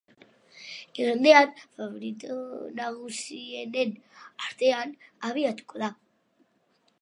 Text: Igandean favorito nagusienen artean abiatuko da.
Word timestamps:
Igandean 1.01 1.49
favorito 1.75 2.37
nagusienen 2.79 3.91
artean 4.47 4.89
abiatuko 5.31 5.85
da. 5.85 5.93